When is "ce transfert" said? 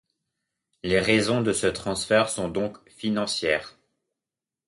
1.53-2.29